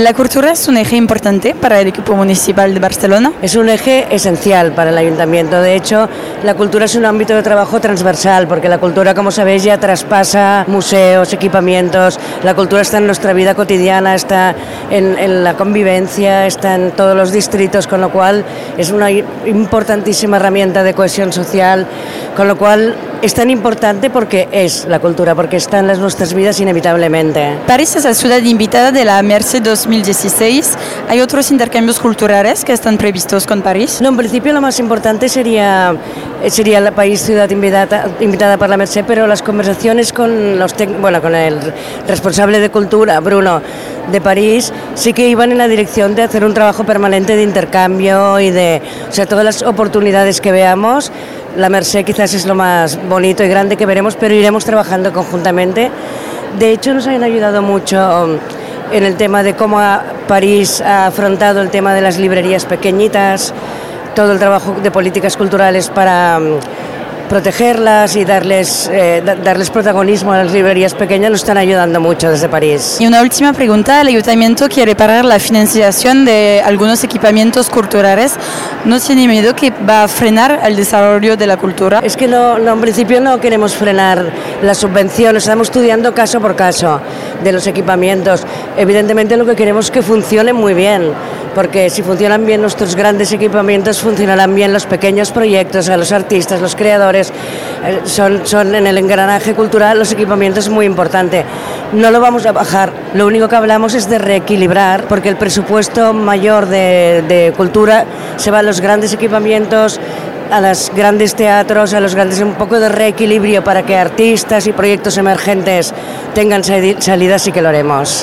[0.00, 3.32] La cultura es un eje importante para el equipo municipal de Barcelona.
[3.42, 5.60] Es un eje esencial para el ayuntamiento.
[5.60, 6.08] De hecho,
[6.44, 10.64] la cultura es un ámbito de trabajo transversal, porque la cultura, como sabéis, ya traspasa
[10.68, 12.20] museos, equipamientos.
[12.44, 14.54] La cultura está en nuestra vida cotidiana, está
[14.88, 18.44] en, en la convivencia, está en todos los distritos, con lo cual
[18.76, 21.88] es una importantísima herramienta de cohesión social,
[22.36, 26.34] con lo cual es tan importante porque es la cultura, porque está en las nuestras
[26.34, 27.58] vidas inevitablemente.
[27.66, 30.76] París es la ciudad invitada de la Merced 2016.
[31.08, 34.00] ¿Hay otros intercambios culturales que están previstos con París?
[34.00, 35.96] No, en principio lo más importante sería,
[36.46, 41.20] sería la país ciudad invitada, invitada por la Merced, pero las conversaciones con, los bueno,
[41.20, 41.58] con el
[42.06, 43.60] responsable de cultura, Bruno,
[44.12, 48.40] de París, sí que iban en la dirección de hacer un trabajo permanente de intercambio
[48.40, 51.12] y de, o sea, todas las oportunidades que veamos
[51.58, 55.90] la Merced quizás es lo más bonito y grande que veremos, pero iremos trabajando conjuntamente.
[56.56, 58.38] De hecho, nos han ayudado mucho um,
[58.92, 59.80] en el tema de cómo
[60.28, 63.52] París ha afrontado el tema de las librerías pequeñitas,
[64.14, 66.60] todo el trabajo de políticas culturales para um,
[67.28, 72.48] protegerlas y darles, eh, darles protagonismo a las librerías pequeñas nos están ayudando mucho desde
[72.48, 72.96] París.
[73.00, 78.34] Y una última pregunta, el ayuntamiento quiere parar la financiación de algunos equipamientos culturales.
[78.84, 82.00] ¿No tiene miedo que va a frenar el desarrollo de la cultura?
[82.02, 86.54] Es que no, no en principio no queremos frenar la subvención, estamos estudiando caso por
[86.54, 87.00] caso
[87.42, 88.46] de los equipamientos.
[88.76, 91.12] Evidentemente lo que queremos es que funcionen muy bien
[91.58, 96.60] porque si funcionan bien nuestros grandes equipamientos, funcionarán bien los pequeños proyectos, a los artistas,
[96.60, 97.32] los creadores.
[97.84, 101.44] Eh, son, son en el engranaje cultural los equipamientos muy importante.
[101.92, 106.12] No lo vamos a bajar, lo único que hablamos es de reequilibrar, porque el presupuesto
[106.12, 108.04] mayor de cultura
[108.38, 110.00] se va a los grandes equipamientos,
[110.50, 114.72] a los grandes teatros, a los grandes, un poco de reequilibrio para que artistas y
[114.72, 115.92] proyectos emergentes
[116.34, 118.16] tengan salida, sí que lo haremos.